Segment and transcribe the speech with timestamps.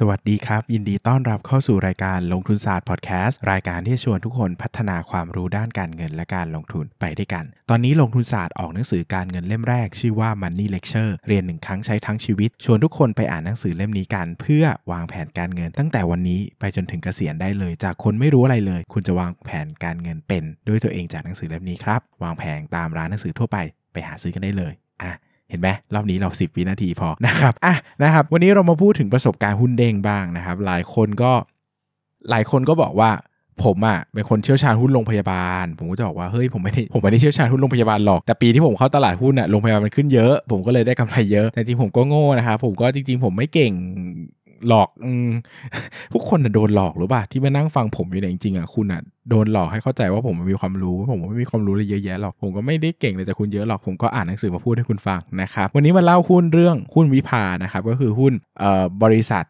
[0.00, 23.58] สวัสดีครับ ยินดีต้อนรับเข้าสู่รายการลงทุนศาสตร์พอดแคสต์รายการที่ชวนทุกคนพัฒนาความรู้ด้านการเงินและการลงทุนไปด้วยกัน ตอนนี้ลงทุนศาสตร์ออกหนังสือการเงินเล่มแรก ชื่อว่า Money Lecture เรียนหนึ่งครั้งใช้ทั้งชีวิต ชวนทุกคนไปอ่านหนังสือเล่มนี้กัน เพื่อวางแผนการเงิน ตั้งแต่วันนี้ไปจนถึงเกษียณได้เลย จากคนไม่รู้อะไรเลย คุณจะวางแผนการเงินเป็น ด้วยตัวเองจากหนังสือเล่มนี้ครับวางแผนตามร้านหนังสือทั่วไป
[23.92, 25.12] ไปหาซื้อกันได้เลยอะ
[25.50, 31.32] เห็นไหมรอบนี้เรา 10 วินาทีพอนะครับอะนะครับ วันนี้เรามาพูดถึงประสบการณ์หุ้นเด้งบ้างนะครับ หลายคนก็
[32.30, 33.10] หลายคนก็บอกว่า
[33.64, 43.72] ผมอะเป็นคนเชี่ยวชาญหุ้นโรงพยาบาล ผมก็จะบอกว่าเฮ้ยผมไม่ได้ผมไม่ได้เชี่ยวชาญหุ้นโรงพยาบาลหรอกแต่ปีที่ผมเข้าตลาดหุ้นอะโรงพยาบาลมันขึ้นเยอะ ผมก็เลยได้กำไรเยอะแต่จริงผมก็โง่นะครับผมก็จริง ๆ ผมไม่เก่ง
[44.68, 45.30] หลอกอืม
[46.12, 58.32] ทุกคนโดนหลอกหรือเปล่าที่มานั่งฟังผมอยู่เนี่ยจริงๆอะคุณอะโดนหลอกให้เข้าใจว่าผมมีความรู้ ผมไม่มีความรู้เลยเยอะแยะหรอกผมก็ไม่ได้เก่งเลยจากคุณเยอะหรอกผมก็อ่านหนังสือมาพูดให้คุณฟังนะครับวันนี้มาเล่าหุ้นเรื่องหุ้นวิภานะครับก็คือหุ้น
[59.02, 59.44] บริษัท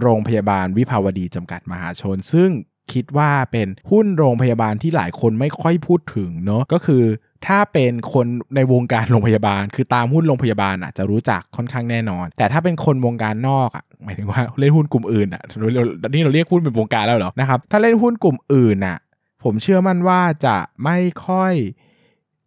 [0.00, 2.50] โรงพยาบาลวิภาวดีจำกัดมหาชน ซึ่ง
[2.92, 7.04] คิดว่าเป็นหุ้นโรงพยาบาลที่หลายคนไม่ค่อยพูดถึงเนาะก็คือ
[7.46, 15.68] ถ้าเป็นคนในวงการโรงพยาบาล คือตามหุ้นโรงพยาบาลอะจะรู้จักค่อนข้างแน่นอน แต่ถ้าเป็นคนวงการนอกอะ หมายถึงว่าเล่นหุ้นกลุ่มอื่นอะเรา
[16.14, 18.98] นี่เราเรียกหุ้นเป็นวงการแล้วเหรอนะครับถ้าเล่นหุ้นกลุ่มอื่นอะ
[19.44, 21.54] ผมเชื่อมั่นว่าจะไม่ค่อย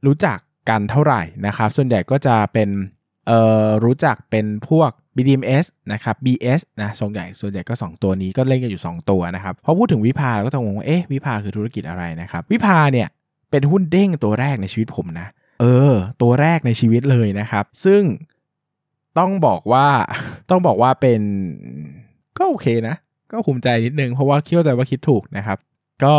[0.05, 0.37] รู้จัก
[0.69, 2.69] กันเท่าไหร่นะครับ ส่วนใหญ่ก็จะเป็น
[3.27, 13.07] เอ่อรู้จักเป็นพวก BDMs นะครับ BS นะส่วนใหญ่ส่วนใหญ่ก็ 2 ตัวนี้ก็เล่นกันอยู่ 2 ตัวนะครับพอพูดถึงวิภาเราก็ต้องงงว่าเอ๊ะวิภาคือธุรกิจอะไรนะครับ วิภาเนี่ย
[13.51, 15.27] เป็นหุ้นเด้งตัวแรกในชีวิตผมนะ
[15.61, 18.03] เออ ตัวแรกในชีวิตเลยนะครับ ซึ่ง
[19.19, 19.87] ต้องบอกว่า
[20.49, 21.21] ต้องบอกว่าเป็น
[22.37, 22.95] ก็โอเคนะ
[23.31, 25.57] ก็ภูมิใจนิดนึง เพราะว่าคิดว่าใจว่าคิดถูกนะครับ
[26.03, 26.15] ก็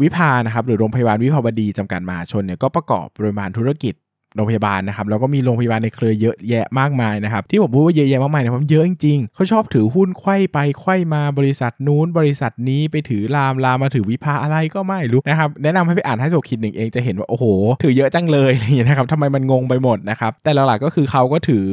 [0.00, 3.94] วิภานะครับหรือโรงพยาบาลวิภาวดีจำกัดมหาชนเนี่ยก็ประกอบบริมาณธุรกิจ
[4.36, 17.44] โรงพยาบาลนะครับแล้วก็มีโรงพยาบาลในเครือเยอะแยะมากมายนะครับที่ผมพูดว่าเยอะแยะมากมายเนี่ยเพราะมันเยอะจริงๆเขาชอบถือหุ้นไข้ไปไข้มาบริษัทนู้น บริษัทนี้ไปถือลามลามมาถือวิภาอะไรก็ไม่รู้นะครับแนะนำให้ไปอ่านให้โจคิดหนึ่งเองจะเห็นว่าโอ้โห
[17.82, 21.66] ถือเยอะจังเลยอะไรอย่างเงี้ยนะครับทำไมมันงงไปหมดนะครับแต่หลักๆก็คือเขาก็ถือ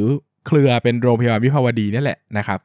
[0.47, 2.59] เครือเป็นโรงพยาบาลวิภาวดีนี่แหละนะครับ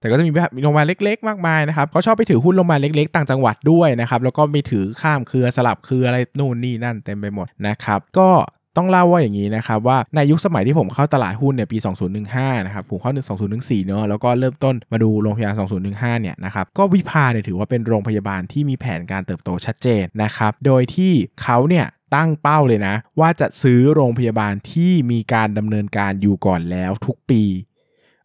[0.00, 0.30] แต่ก็จะมี
[0.62, 8.30] โรงพยาบาลเล็กๆ มากมายนะครับเขาชอบไปถือหุ้นโรงพยาบาลเล็กๆ ต่างจังหวัดด้วยนะครับแล้วก็มีถือข้ามเครือสลับเครืออะไรนู่นนี่นั่นเต็มไปหมดนะครับก็
[8.76, 11.78] ต้องเล่าว่าอย่างนี้นะครับว่าในยุคสมัยที่ผมเข้าตลาดหุ้นเนี่ยปี
[12.22, 13.12] 2015 นะครับผมเข้า
[13.50, 15.56] 2014 เนอะแล้วก็เริ่มต้นมาดูโรงพยาบาล
[15.88, 21.12] 2015 เนี่ยนะครับก็วิภาเนี่ยถือว่าเป็นโรงพยาบาลที่มีแผนการเติบโตชัดเจนนะครับโดยที่
[21.42, 27.42] เขาเนี่ย ตั้งเป้าเลยนะ ว่าจะซื้อโรงพยาบาลที่มีการดำเนินการอยู่ก่อนแล้วทุกปี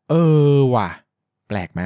[0.10, 0.14] เอ
[0.54, 0.90] อว่ะ
[1.48, 1.82] แปลกไหม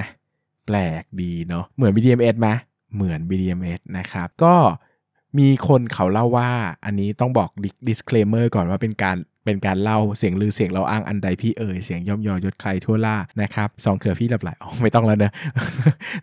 [0.66, 2.50] แปลกดีเนาะเหมือน BDMs ไหม
[2.96, 4.56] เหมือน BDMs นะครับ ก็
[5.38, 6.50] มีคนเขาเล่าว่า
[6.86, 7.50] อันนี้ต้องบอก
[7.88, 15.32] disclaimer ก่อนว่าเป็นการ เป็นการเล่าเสียงลือเสียงเราอ้างอันใดพี่เอ่ยเสียงย่อมยอยศใครทั่วล่านะครับสองเขือพี่หลับไหลอ๋อไม่ต้องแล้วเนะ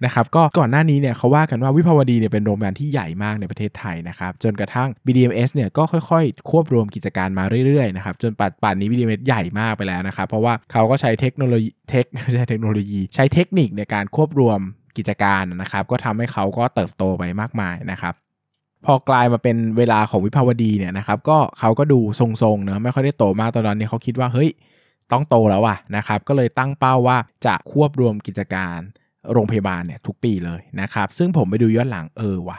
[0.04, 14.60] นะครับก็ก่อนหน้านี้เนี่ยเขาว่ากันว่าวิภาวดีเนี่ยเป็นโรงพยาบาลที่ใหญ่มากในประเทศไทยนะครับจนกระทั่ง BDMs เนี่ยก็ค่อยๆ ควบรวมกิจการมาเรื่อยๆนะครับจนปัจจุบันนี้ BDMs ใหญ่มากไปแล้วนะครับเพราะว่าเขาก็ใช้เทคโนโลยีเทคใช่เทคโนโลยี ใช้เทคนิคในการควบรวม
[14.98, 18.14] กิจการนะครับก็ทำให้เขาก็เติบโตไปมากมายนะครับ
[18.84, 24.50] พอกลายมาเป็นเวลาของวิภาวดีเนี่ยนะครับก็เขาก็ดูทรงๆเนะไม่ค่อยได้โตมากตอนนั้นเนี่ยเขาคิดว่าเฮ้ย
[25.12, 28.78] ต้องโตแล้วว่ะนะครับก็เลยตั้งเป้าว่าจะควบรวมกิจการ
[29.32, 32.58] โรงพยาบาลเนี่ยทุกปีเลยนะครับซึ่งผมไปดูย้อนหลังเออว่ะ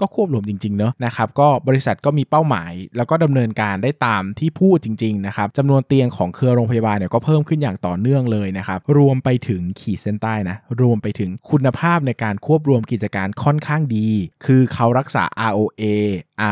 [0.00, 14.08] ก็ควบรวมจริงๆเนอะนะครับก็บริษัทก็มีเป้าหมาย แล้วก็ดำเนินการได้ตามที่พูดจริงๆนะครับจำนวนเตียงของเครือโรงพยาบาลเนี่ยก็เพิ่มขึ้นอย่างต่อเนื่องเลยนะครับรวมไปถึงขีดเส้นใต้นะรวมไปถึงคุณภาพในการควบรวมกิจการค่อนข้างดี
[14.44, 15.84] คือเขารักษา ROA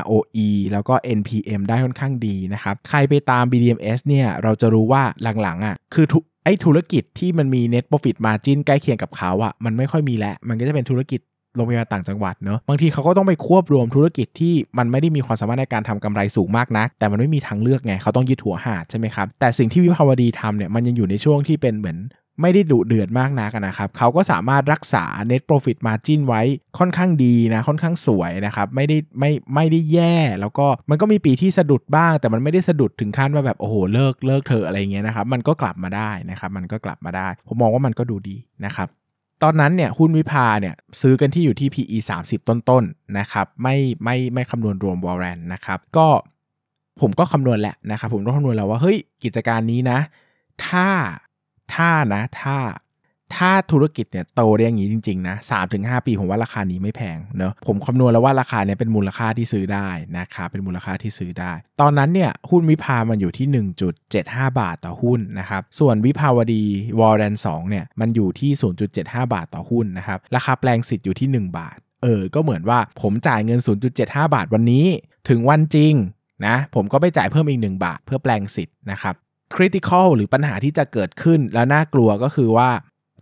[0.00, 5.02] ROE แล้วก็ NPM ได้ค่อนข้างดีนะครับใครไปตาม BDMs เนี่ยเราจะรู้ว่า
[5.42, 6.06] หลังๆอะคือ
[6.44, 11.20] ไอ้ธุรกิจที่มันมี net profit margin ใกล้เคียงกับเขาอะมันไม่ค่อยมีแล้ว มันก็จะเป็นธุรกิจ
[11.56, 21.98] โรงพยาบาลต่างจังหวัดเนอะบางทีเขาก็ต้องไปควบรวมธุรกิจที่มันไม่ได้มีความสามารถในการทำกำไรสูงมากนัก แต่มันไม่มีทางเลือกไงเขาต้องยึดหัวหาดใช่ไหมครับแต่สิ่งที่วิภาวดีทำเนี่ยมันยังอยู่ในช่วงที่เป็นเหมือน
[22.42, 26.42] ไม่ได้ดุเดือดมากนักนะครับ เขาก็สามารถรักษา net profit margin ไว้
[26.78, 38.88] ค่อนข้างดีนะ ค่อนข้างสวยนะครับ ไม่ได้ไม่ไม่ได้แย่ แล้วก็มันก็มีปีที่สะดุดบ้าง แต่มันไม่ได้สะดุดถึงขั้นว่าแบบโอ้โหเลิกเลิกเธออะไรเงี้ยนะครับ มันก็กลับมาได้นะครับ มันก็กลับมาได้ ผมมองว่ามันก็ดูดีนะครับ
[39.42, 46.08] ตอนนั้นเนี่ยหุ้นวิภาเนี่ยซื้อกันที่อยู่ที่ PE 30 ต้นๆนะครับไม่ไม่ไม่คำนวณรวมวอลเรนนะครับก็
[47.00, 49.98] ผมก็คำนวณแหละนะครับผมก็คำนวณแล้วว่าเฮ้ยกิจการนี้นะ
[50.66, 50.88] ถ้า
[51.74, 52.56] ถ้านะถ้า
[53.36, 59.88] ถ้าธุรกิจเนี่ยโตได้อย่างนี้จริงๆนะสามถึงห้าปีผมว่าราคานี้ไม่แพงเนอะผมคำนวณแล้วว่าราคาเนี่ยเป็นมูลค่าที่ซื้อได้
[60.18, 63.46] นะครับเป็นมูลค่าที่ซื้อได้ ตอนนั้นเนี่ยหุ้นวิภามันอยู่ที่
[64.04, 66.64] 1.75 บาทต่อหุ้นนะครับส่วนวิภาวดี
[67.00, 68.50] warrant 2เนี่ยมันอยู่ที่
[68.92, 73.60] 0.75 บาทต่อหุ้นนะครับราคาแปลงสิทธิ์อยู่ที่ 1 บาทเออก็เหมือนว่าผมจ่ายเงิน
[73.96, 74.86] 0.75 บาทวันนี้
[75.28, 75.94] ถึงวันจริง
[76.46, 79.14] นะผมก็ไปจ่ายเพิ่มอีก 1 บาทเพื่อแปลงสิทธิ์นะครับ
[79.54, 82.70] คริติคอลหรือปัญหาที่จะเกิดขึ้นแล้วน่ากลัวก็คือว่า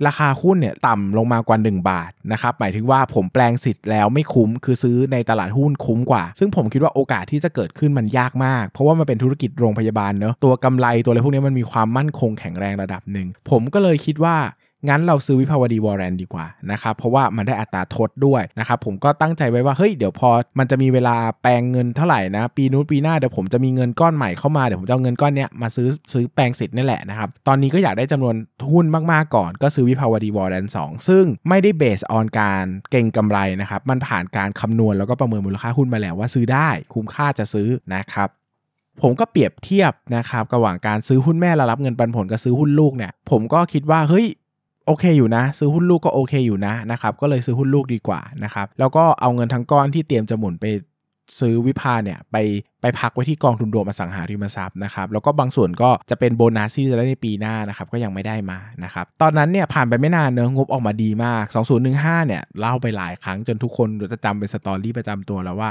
[0.06, 14.36] ราคาหุ้นเนี่ยต่ำลงมากว่า 1 บาทนะครับหมายถึงว่าผมแปลงสิทธิ์แล้วไม่คุ้มคือซื้อในตลาดหุ้นคุ้มกว่า ซึ่งผมคิดว่าโอกาสที่จะเกิดขึ้นมันยากมาก เพราะว่ามันเป็นธุรกิจโรงพยาบาลเนอะตัวกำไรตัวอะไรพวกนี้มันมีความมั่นคงแข็งแรงระดับหนึ่งผมก็เลยคิดว่า
[14.88, 28.34] งั้นเราซื้อวิภาวดีวอร์เรนดีกว่านะครับเพราะว่ามันได้อัตราทดด้วยนะครับผมก็ตั้งใจไว้ว่าเฮ้ยเดี๋ยวพอมันจะมีเวลาแปลงเงินเท่าไหร่นะ ปีนู้นปีหน้าเดี๋ยวผมจะมีเงินก้อนใหม่เข้ามา เดี๋ยวผมจะเอาเงินก้อนเนี้ยมาซื้อซื้อแปลงสิทธิ์นี่แหละนะครับตอนนี้ก็อยากได้จำนวน
[28.70, 38.28] หุ้นมากๆก่อน ก็ซื้อวิภาวดีวอร์เรนสองซึ่งไม่ได้เบสออนการเก่งกำไรนะครับมันผ่านการคำนวณแล้วก็ประเมินมูลค่าหุ้นมาแล้วว่าซื้อได้คุ้มค่าจะซื้อนะครับ
[39.02, 44.26] ผมก็เปรียบเทียบนะครับระหว่างการซื้อหุ้นแม่แล้วรับเงินปันผลกับซื้อหุ้นลูกเนี่ยผมก็คิดว่าเฮ้ย
[44.90, 50.66] โอเคอยู่นะ ซื้อหุ้นลูกก็โอเคอยู่นะนะครับก็เลยซื้อหุ้นลูกดีกว่านะครับแล้วก็เอาเงินทั้งก้อนที่เตรียมจะหมุนไป
[51.40, 52.36] ซื้อวิภาเนี่ยไป
[52.80, 61.44] ไปพักไว้ที่กองทุนรวมอสังหาริมทรัพย์นะครับแล้วก็บางส่วนก็จะเป็นโบนัสที่จะได้ในปีหน้านะครับก็ยังไม่ได้มานะครับตอนนั้นเนี่ยผ่านไปไม่นานเนี่ยงบออกมาดีมาก
[61.86, 65.70] 2015เนี่ยเล่าไปหลายครั้งจนทุกคนจะจำเป็น story ประจำตัวแล้วว่า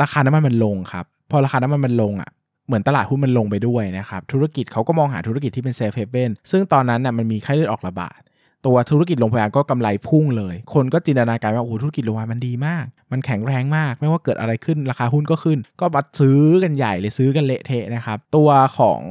[0.00, 2.30] ราคาน้ำมันมันลงครับพอราคาน้ำมันมันลงอะ
[2.66, 8.20] เหมือนตลาดหุ้นมันลงไปด้วยนะครับ ธุรกิจเขาก็มองหาธุรกิจที่เป็น safe haven ซึ่งตอนนั้นน่ะมันมีไข้เลือดออกระบาด
[8.66, 19.02] ตัวธุรกิจโรงพยาบาลก็กำไรพุ่งเลย คนก็จินตนาการว่าโอ้โหธุรกิจโรงพยาบาลมันดีมาก มันแข็งแรงมาก ไม่ว่าเกิดอะไรขึ้นราคาหุ้นก็ขึ้น ก็บัดซื้อกันใหญ่เลยซื้อกันเละเทะนะครับ ตัวของ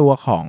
[0.00, 0.46] ตัวของ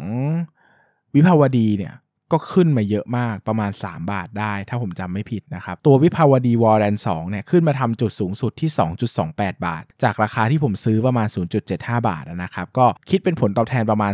[1.15, 1.93] วิภาวดีเนี่ย
[2.31, 8.69] ก็ขึ้นมาเยอะมากประมาณ 3 บาทได้ ถ้าผมจำไม่ผิดนะครับ ตัววิภาวดีวอร์แรนสองเนี่ยขึ้นมาทำจุดสูงสุดที่
[9.17, 11.27] 2.28 บาท จากราคาที่ผมซื้อประมาณ
[11.67, 14.13] 0.75 บาทนะครับ ก็คิดเป็นผลตอบแทนประมาณ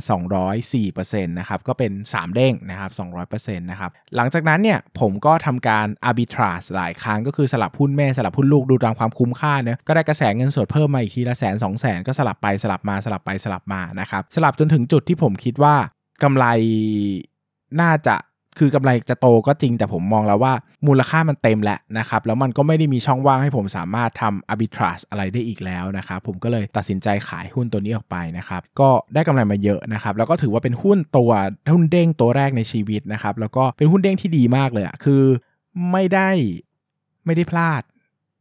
[0.65, 2.91] 204%นะครับ ก็เป็น 3 เด้งนะครับ
[3.25, 15.75] 200%นะครับ หลังจากนั้นเนี่ยผมก็ทำการ arbitrage หลายครั้งก็คือสลับหุ้นแม่สลับหุ้นลูกดูตามความคุ้มค่าเนะก็ได้กระแสเงินสดเพิ่มมาอีกทีละแสนสองแสนก็สลับไปสลับมาสลับไปสลับมานะครับสลับจนถึงจุดที่ผมคิดว่า
[16.23, 16.45] กำไร
[17.81, 18.16] น่าจะ
[18.60, 20.54] คือกำไรจะโตก็จริงแต่ผมมองแล้วว่า
[20.88, 31.31] มูลค่ามันเต็มแล้วนะครับ แล้วมันก็ไม่ได้มีช่องว่างให้ผมสามารถทำ arbitrage อะไรได้อีกแล้วนะครับ ผมก็เลยตัดสินใจขายหุ้นตัวนี้ออกไปนะครับ ก็ได้กำไรมาเยอะนะครับ แล้วก็ถือว่าเป็นหุ้นตัว
[31.74, 35.24] หุ้นเด้งตัวแรกในชีวิตนะครับ แล้วก็เป็นหุ้นเด้งที่ดีมากเลยอะคือ
[35.92, 36.30] ไม่ได้
[37.25, 37.81] ไม่ได้พลาด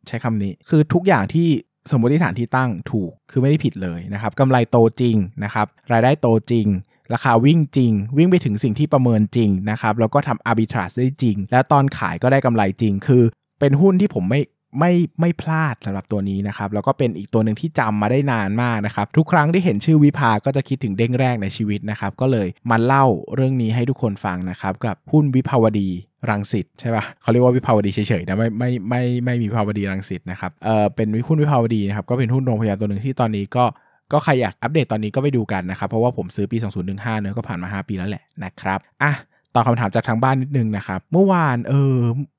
[0.07, 1.49] ใช้คำนี้ คือทุกอย่างที่
[1.91, 6.67] สมมติฐานที่ตั้งถูกคือไม่ได้ผิดเลยนะครับกำไรโตจริงนะครับ รายได้โตจริง
[7.13, 13.23] ราคาวิ่งจริง วิ่งไปถึงสิ่งที่ประเมินจริงนะครับแล้วก็ทำ arbitrage ได้จริง แล้วตอนขายก็ได้กำไรจริง คือ
[13.61, 14.41] เป็นหุ้นที่ผมไม่
[14.81, 25.89] ไม่ไม่พลาดสำหรับตัวนี้นะครับ แล้วก็เป็นอีกตัวหนึ่งที่จำมาได้นานมากนะครับ ทุกครั้งที่เห็นชื่อวิภาก็จะคิดถึงเด้งแรกในชีวิตนะครับ ก็เลยมาเล่าเรื่องนี้ให้ทุกคนฟังนะครับ กับหุ้นวิภาวดี
[26.31, 33.65] รังสิตใช่ปะเขาเรียกว่าวิภาวดีเฉยๆนะไม่ไม่ไม่ไม่มีวิภาวดีรังสิตนะครับเออเป็นหุ้นวิภาวดีนะครับก็เป็นหุ้นโรงพยาบาลตัวหนึ่งที่ตอนนี้ก็
[34.13, 36.57] ก็ใครอยากอัปเดตตอนนี้ก็ไปดูกันนะครับ เพราะว่าผมซื้อปี
[36.89, 39.13] 2015เนอะก็ผ่านมา 5 ปีแล้วแหละนะครับอะ
[39.55, 41.97] ตอบคำถามจากทางบ้านนิดนึงนะครับ เมื่อวานเออ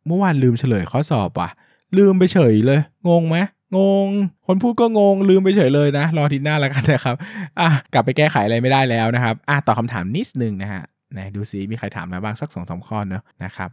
[0.07, 1.49] เมื่อวานลืมเฉลยข้อสอบว่ะ
[1.97, 2.79] ลืมไปเฉยเลย
[3.09, 3.37] งงไหม
[3.77, 4.07] งง
[4.47, 7.15] คนพูดก็งง ลืมไปเฉยเลยนะ รอทีหน้าแล้วกันนะครับ
[7.59, 13.69] อะกลับไปแก้ไขอะไรไม่ได้แล้วนะครับอะตอบคาถามนิดนึงนะฮะไหนดูซิมีใครถามมาบ้างสักสองสามข้อเนอะนะครับ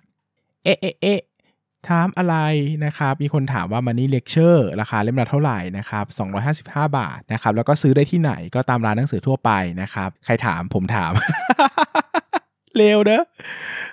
[0.65, 1.21] เอ๊ะเอ๊ะเอ๊ะ
[1.89, 2.37] ถามอะไร
[2.85, 6.05] นะครับ มีคนถามว่ามันนี่เลคเชอร์ราคาเล่มละเท่าไหร่นะครับ
[6.89, 9.51] 255 บาทนะครับ แล้วก็ซื้อได้ที่ไหนก็ตามร้านหนังสือทั่วไป
[9.83, 11.13] นะครับ ใครถามผมถาม
[12.77, 13.25] เร็วเนอะ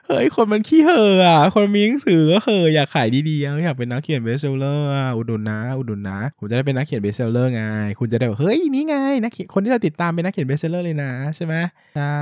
[0.08, 7.63] เฮ้ย คนมันขี้เห่ออะ คนมีหนังสือก็เห่ออยากขายดีๆ อยากเป็นนักเขียน best seller อุดหนุนนะ อุดหนุนนะ ผมจะได้เป็นนักเขียน best seller ไง
[8.00, 11.55] คุณจะได้แบบเฮ้ย นี่ไงนักคนที่เราติดตามเป็นนักเขียน best seller เลยนะใช่ไหม
[11.96, 12.19] ใช่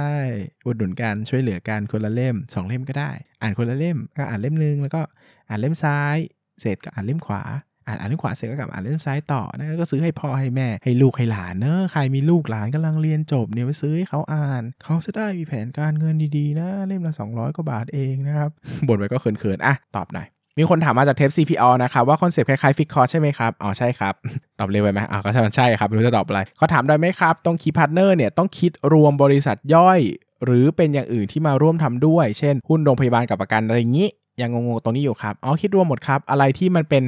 [0.66, 5.02] อุดหนุนกันช่วยเหลือกันคนละเล่มสองเล่มก็ได้ อ่านคนละเล่มก็อ่านเล่มนึงแล้วก็
[5.50, 6.18] อ่านเล่มซ้าย
[6.62, 7.44] เสร็จก็อ่านเล่มขวา
[7.88, 18.50] อ่านอ่านเล่มขวาเสร็จก็กลับอ่านเล่มซ้ายต่อนะก็ซื้อให้พ่อให้แม่ให้ลูกให้หลานเนอะใครมีลูกหลานกำลังเรียนจบเนี่ยไปซื้อให้เขาอ่าน เขาจะได้มีแผนการเงินดีๆ นะเล่มละ200กว่าบาทเองนะครับ
[18.88, 20.28] บ่นไปก็เขินๆอะตอบหน่อย
[20.60, 24.14] มีคนถามมาจากเทป CPO นะครับว่า concept คล้ายๆฟิกคอร์ใช่ไหมครับ อ๋อใช่ครับ
[24.60, 30.00] ตอบเร็วไปไหมอ๋อก็ใช่มันใช่ครับไม่รู้จะตอบอะไรเขาถามได้ไหมครับ ต้อง key partner เนี่ยต้องคิดรวมบริษัทย่อย
[30.46, 34.08] หรือเป็นอย่างอื่นที่มาร่วมทำด้วย เช่น หุ้นโรงพยาบาลกับประกันอะไรอย่างนี้
[34.42, 37.04] ยังงงๆตรงนี้อยู่ครับอ๋อคิดรวมหมดครับ อะไรที่มันเป็น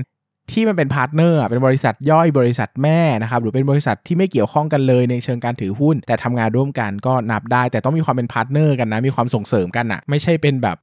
[0.52, 10.78] ที่มันเป็น partner เป็นบริษัทย่อยบริษัทแม่นะครับหรือเป็นบริษัทที่ไม่เกี่ยวข้องกันเลยในเชิงการถือหุ้น แต่ทำงานร่วมกันก็นับได้ แต่ต้องมีความเป็น partner กันนะมีความส่งเสริมกันนะไม่ใช่เป็นแบบ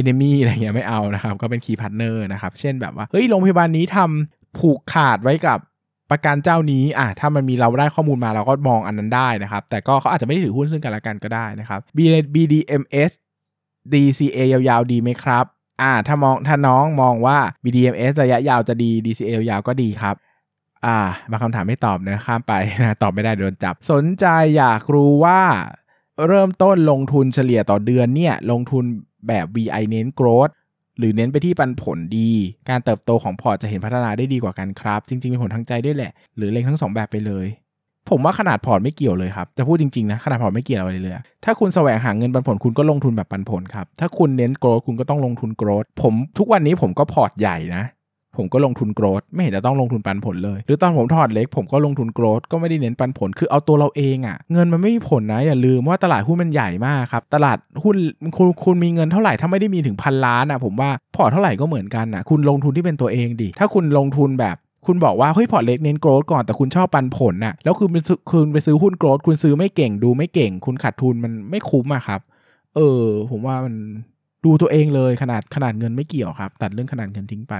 [0.00, 5.58] enemy อะไรเงี้ยไม่เอานะครับก็เป็น key partner นะครับเช่นแบบว่าเฮ้ยโรงพยาบาลนี้ทำผูกขาดไว้กับ
[6.10, 11.80] ประกันเจ้านี้อะถ้ามันมีเราได้ข้อมูลมาเราก็มองอันนั้นได้นะครับ แต่ก็เขาอาจจะไม่ได้ถือหุ้นซึ่งกันและกันก็ได้นะครับ
[12.34, 13.10] BDMS
[13.92, 15.44] DCA ยาวๆ ดีไหมครับ
[15.82, 20.16] อ่า ถ้ามองถ้าน้องมองว่า BDMS ระยะยาวจะดี DCA ยาวๆก็ดีครับ
[20.86, 20.98] อ่า
[21.30, 25.40] บางคำถามไม่ตอบนะข้ามไปนะตอบไม่ได้โดนจับ สนใจอยากรู้ว่า
[26.26, 28.84] เริ่มต้นลงทุนเฉลี่ยต่อเดือนเนี่ย ลงทุน
[29.28, 30.52] แบบ VI เน้น growth
[30.98, 32.30] หรือเน้นไปที่ปันผลดี
[32.68, 37.46] การเติบโตของพอร์ตจะเห็นพัฒนาได้ดีกว่ากันครับ จริงๆเป็นผลทางใจด้วยแหละ หรือเล็งทั้ง 2 แบบไปเลย
[38.10, 41.14] ผมว่าขนาดพอร์ตไม่เกี่ยวเลยครับ จะพูดจริงๆนะขนาดพอร์ตไม่เกี่ยวอะไรเลย
[41.44, 47.84] ถ้าคุณแสวงหาเงินปันผลคุณก็ลงทุนแบบปันผลครับ ถ้าคุณเน้น growth คุณก็ต้องลงทุน growth ผมทุกวันนี้ผมก็พอร์ตใหญ่นะ
[48.38, 57.96] ผมก็ลงทุน growth ไม่เห็นจะต้องลงทุนปันผลเลย หรือตอนผมพอร์ตเล็กผมก็ลงทุน growth ก็ไม่ได้เน้นปันผลคือเอาตัวเราเองอะ่ะ เงินมันไม่มีผลนะอย่าลืมว่าตลาดหุ้นมันใหญ่มากครับ ตลาดหุ้น
[58.36, 67.88] คุณคุณมีเงินเท่าไหร่ถ้าไม่ได้มีถึงพันล้านอะ่ะ ผมว่าพอร์ตเท่าไหร่ก็เหมือนกันอะ คุณลงทุนที่เป็นตัวเองดิถ้าคุณลงทุนแบบคุณบอกว่าเฮ้ยพอร์ตเล็กเน้น growth ก่อนแต่คุณชอบปันผลน่ะแล้วคือ
[68.30, 72.20] คุณไปซื้อหุ้น growth คุณซื้อไม่เก่งดูไม่เก่ง คุณขาดทุนมันไม่คุ้มอะครับ
[72.76, 73.74] เออ ผมว่ามัน
[74.44, 77.54] ดูตัวเองเลยขนาดขนาดเงินไม่เกี่ยวครับ ตัดเรื่องขนาดเงินทิ้งไป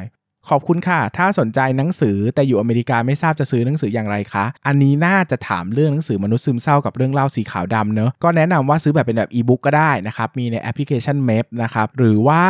[0.51, 12.43] ขอบคุณค่ะ ถ้าสนใจหนังสือแต่อยู่อเมริกาไม่ทราบจะซื้อหนังสืออย่างไรคะ อันนี้น่าจะถามเรื่องหนังสือมนุษย์ซึมเศร้ากับเรื่องเล่าสีขาวดำเนอะก็แนะนำว่าซื้อแบบเป็นแบบอีบุ๊กก็ได้นะครับมีในแอปพลิเคชัน MEB นะครับหรือว่า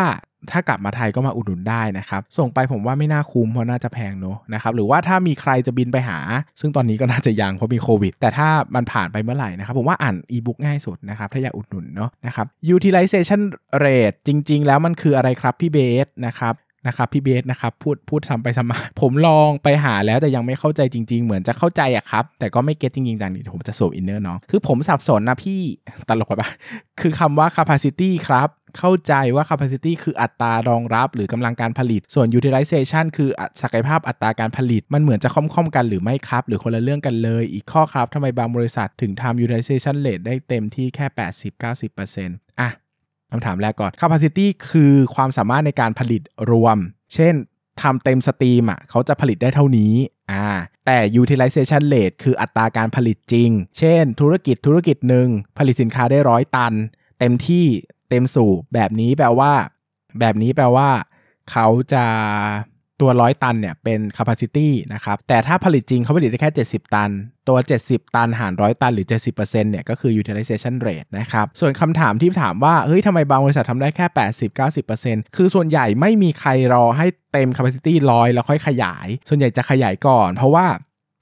[0.50, 6.19] ถ้ากลับมาไทยก็มาอุดหนุนได้นะครับ ส่งไปผมว่าไม่น่าคุ้มเพราะน่าจะแพงเนอะนะครับหรือว่าถ้ามีใครจะบินไปหา
[6.61, 13.40] ซึ่งตอนนี้ก็น่าจะยังเพราะมีโควิด แต่ถ้ามันผ่านไปเมื่อไหร่นะครับ ผมว่าอ่านอีบุ๊กง่ายสุดนะครับ ถ้าอยากอุดหนุนเนาะนะครับ utilization
[13.85, 16.55] rate จริง ๆ แล้วมันคืออะไรครับพี่เบสนะครับ
[16.88, 25.61] นะครับพี่เบสนะครับพูดพูดซ้ำไปซ้ำมาผมลองไปหาแล้วแต่ยังไม่เข้าใจจริง ๆ เหมือนจะเข้าใจอะครับ แต่ก็ไม่ get จริงๆจังนี้ผมจะสูบอินเนอร์เน้องคือผมสับสนนะพี่
[26.09, 26.50] ตลกไปปะ
[27.00, 33.30] คือคำว่า capacity ครับเข้าใจว่า capacity คืออัตรารองรับหรือกำลังการผลิต ส่วน utilization คือ
[33.62, 42.33] ศักยภาพอัตราการผลิต มันเหมือนจะค่อมๆกันหรือไม่ครับ หรือคนละเรื่องกันเลย อีกข้อครับทำไมบางบริษัทถึงทำ utilization rate ได้เต็มที่แค่ 80-90%อะ
[43.32, 46.76] คำถามแรกก่อน capacity คือความสามารถในการผลิตรวม
[47.14, 47.35] เช่น
[47.82, 49.92] ทำเต็มสตรีมอะเขาจะผลิตได้เท่านี้
[50.32, 50.47] อ่า
[50.87, 56.73] แต่ utilization rate คืออัตราการผลิตจริง เช่น ธุรกิจธุรกิจหนึ่งผลิตสินค้าได้ร้อยตัน
[57.18, 57.66] เต็มที่
[58.11, 59.52] เต็มสูบแบบนี้แปลว่า
[60.20, 60.88] แบบนี้แปลว่า
[61.50, 62.04] เขาจะ
[63.00, 67.11] ตัวร้อยตันเนี่ยเป็น capacity นะครับแต่ถ้าผลิตจริงเขาผลิตได้แค่ 70 ตัน
[67.49, 74.07] ตัว 70 ตันหารร้อยตันหรือ 70%เนี่ยก็คือ utilization rate นะครับส่วนคำถามที่ถามว่าเฮ้ยทำไมบางบริษัททำได้แค่
[74.67, 80.67] 80-90%คือส่วนใหญ่ไม่มีใครรอให้เต็ม capacity ร้อยแล้วค่อยขยาย ส่วนใหญ่จะขยายก่อน เพราะว่า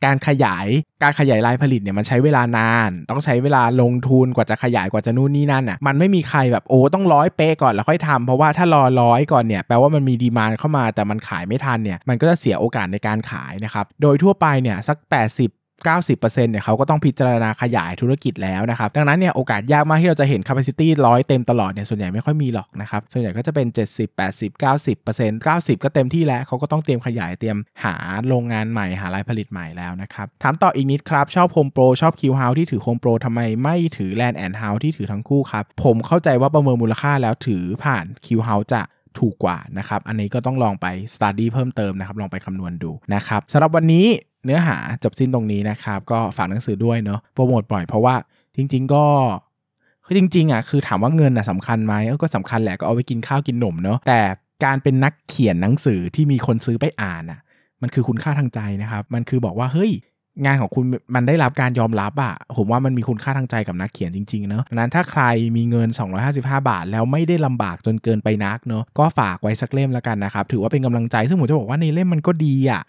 [0.05, 0.67] การขยาย
[1.03, 14.97] การขยายรายผลิตเนี่ยมันใช้เวลานาน ต้องใช้เวลาลงทุนกว่าจะขยายกว่าจะนู่นนี่นั่นอะมันไม่มีใครแบบโอ้ต้องร้อยเป๊ะก่อนแล้วค่อยทำเพราะว่าถ้ารอร้อยก่อนเนี่ยแปลว่ามันมีดีมานเข้ามาแต่มันขายไม่ทันเนี่ยมันก็จะเสียโอกาสในการขายนะครับโดยทั่วไปเนี่ยสัก
[15.39, 24.97] 80 90%เนี่ยเขาก็ต้องพิจารณาขยายธุรกิจแล้วนะครับ ดังนั้นเนี่ยโอกาสยากมากที่เราจะเห็น capacity ร้อยเต็มตลอดเนี่ยส่วนใหญ่ไม่ค่อยมีหรอกนะครับ ส่วนใหญ่ก็จะเป็น 70 80 90
[25.47, 27.95] 90 ก็เต็มที่แล้วเขาก็ต้องเตรียมขยายเตรียมหา
[28.29, 38.83] โรงงานใหม่หารายผลิตใหม่แล้วนะครับ ถามต่ออีกนิดครับ ชอบโฮมโปรชอบคิวเฮาที่ถือโฮมโปรทำไมไม่ถือแลนด์แอนด์เฮาที่ถือทั้งคู่ครับผมเข้าใจว่าประเมินมูลค่าแล้วถือผ่านคิวเฮาจะ
[39.19, 44.07] ถูกกว่านะครับ อันนี้ก็ต้องลองไป study เพิ่มเติมนะครับ ลองไปคำนวณดูนะครับสำหรับวันนี้
[44.47, 48.15] เนื้อหาจบสิ้นตรงนี้นะครับ ก็ฝากหนังสือด้วยเนาะโปรโมทบ่อยเพราะว่า
[48.57, 49.05] จริง ๆ ก็
[50.05, 54.21] คือจริงๆอะคือถามว่าเงินอะสำคัญไหมก็สำคัญแหละก็เอาไว้กินข้าวกินหนมเนาะแต่
[54.65, 57.41] การเป็นนักเขียนหนังสือที่มีคนซื้อไปอ่านอะ
[57.83, 59.93] มันคือคุณค่าทางใจนะครับ มันคือบอกว่าเฮ้ย
[60.45, 60.85] งานของคุณ
[61.15, 65.23] มันได้รับการยอมรับอะผมว่ามันมีคุณค่าทางใจกับนักเขียนจริงๆเนอะดังนั้นถ้าใคร
[65.57, 65.89] มีเงิน
[66.29, 72.83] 255 บาท แล้วไม่ได้ลำบากจนเกินไปนักเนอะก็ฝากไว้สักเล่มแล้วกันนะครับ ถือว่าเป็นกำลังใจซึ่งผมจะบอกว่าในเล่มมันก็ดีอะ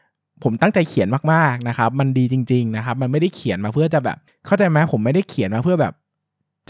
[0.43, 5.93] ผมตั้งใจเขียนมากๆนะครับ มันดีจริง ๆนะครับ มันไม่ได้เขียนมาเพื่อจะแบบ เข้าใจไหมผมไม่ได้เขียนมาเพื่อแบบ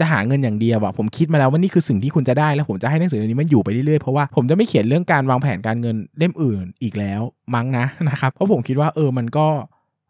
[0.02, 7.20] ะหาเงินอย่างเดียวอะผมคิดมาแล้วว่านี่คือสิ่งที่คุณจะได้แล้วผมจะให้หนังสือเล่มนี้มันอยู่ไปเรื่อยๆเพราะว่าผมจะไม่เขียนเรื่องการวางแผนการเงินเล่มอื่นอีกแล้ว
[7.54, 9.46] มั้งนะนะครับเพราะผมคิดว่าเออมันก็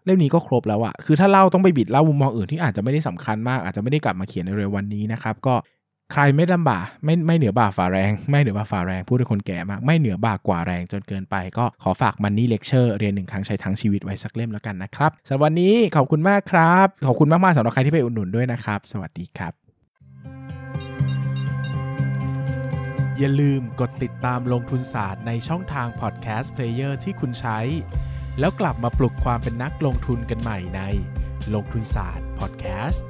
[0.05, 5.55] เล่มนี้ก็ครบแล้วอะคือถ้าเล่าต้องไปบิดเล่ามุมมองอื่นที่อาจจะไม่ได้สำคัญมากอาจจะไม่ได้กลับมาเขียนในเร็ววันนี้นะครับก็
[6.13, 19.53] ใครไม่ลำบากไม่ไม่เหนือบ่าฝ่าแรง ไม่เหนือบ่าฝ่าแรงพูดด้วยคนแก่มาก ไม่เหนือบ่ากว่าแรงจนเกินไป ก็ขอฝากมันนี่เลคเชอร์เรียนหนึ่งครั้งใช้ทั้งชีวิตไว้สักเล่มแล้วกันนะครับสำหรับวันนี้ขอบคุณมากครับ ขอบคุณมากๆสำหรับใครที่ไปอุดหนุนด้วยนะครับ สวัสดีครับ
[23.19, 27.59] อย่าลืมกดติดตามลงทุนศาสตร์ในช่องทางพอดแคสต์เพลเยอร์ที่คุณใช้
[28.39, 30.81] แล้วกลับมาปลุกความเป็นนักลงทุนกันใหม่ใน
[31.55, 33.07] ลงทุนศาสตร์พอดแคสต์